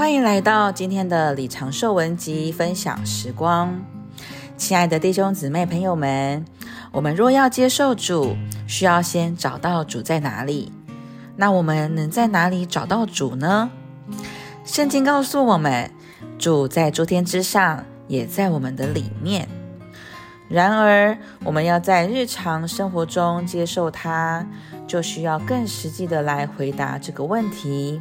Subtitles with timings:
[0.00, 3.78] 欢迎来到今天的李长寿文集分享时光，
[4.56, 6.42] 亲爱的弟兄姊妹朋友们，
[6.90, 8.34] 我们若要接受主，
[8.66, 10.72] 需要先找到主在哪里。
[11.36, 13.70] 那我们能在哪里找到主呢？
[14.64, 15.90] 圣经告诉我们，
[16.38, 19.46] 主在诸天之上，也在我们的里面。
[20.48, 24.46] 然而，我们要在日常生活中接受他，
[24.86, 28.00] 就需要更实际的来回答这个问题。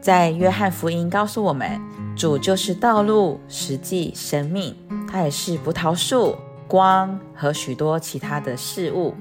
[0.00, 1.78] 在约翰福音告诉我们，
[2.16, 4.74] 主就是道路、实际、生命，
[5.06, 6.36] 他也是葡萄树、
[6.66, 9.14] 光和许多其他的事物。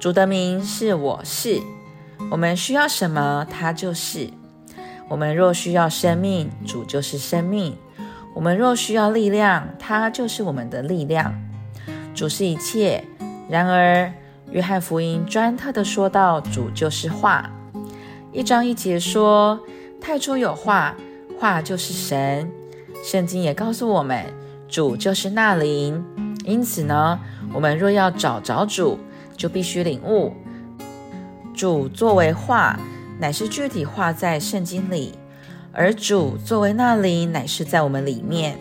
[0.00, 1.60] 主的名是我是，
[2.28, 4.28] 我们需要什么，他就是。
[5.08, 7.74] 我们若需要生命，主就是生命；
[8.34, 11.32] 我们若需要力量，他就是我们的力量。
[12.14, 13.04] 主是一切。
[13.48, 14.12] 然而，
[14.50, 17.48] 约翰福音专特的说到，主就是话。
[18.32, 19.60] 一章一节说。
[20.00, 20.96] 太初有话，
[21.38, 22.50] 话就是神。
[23.04, 24.24] 圣经也告诉我们，
[24.68, 26.04] 主就是那灵。
[26.44, 27.20] 因此呢，
[27.52, 28.98] 我们若要找着主，
[29.36, 30.32] 就必须领悟，
[31.54, 32.78] 主作为话，
[33.18, 35.12] 乃是具体化在圣经里；
[35.72, 38.58] 而主作为那灵，乃是在我们里面。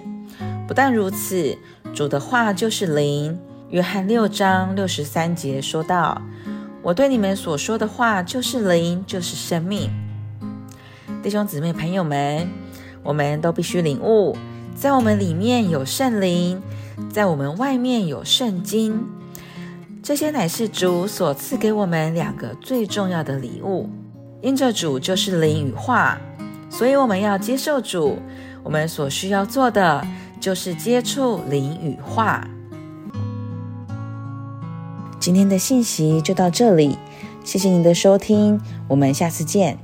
[0.67, 1.57] 不但如此，
[1.93, 3.39] 主的话就是灵。
[3.69, 6.21] 约翰六章六十三节说道
[6.81, 9.89] ：“我对你们所说的话，就是灵，就是生命。”
[11.21, 12.47] 弟兄姊妹、朋友们，
[13.03, 14.37] 我们都必须领悟，
[14.73, 16.61] 在我们里面有圣灵，
[17.11, 19.05] 在我们外面有圣经，
[20.01, 23.89] 这些乃是主所赐给我们两个最重要的礼物。
[24.41, 26.17] 因着主就是灵与话，
[26.69, 28.17] 所以我们要接受主。
[28.63, 30.05] 我们所需要做的
[30.39, 32.47] 就是接触灵与话。
[35.19, 36.97] 今天的信息就到这里，
[37.43, 39.77] 谢谢您的收听，我们下次见。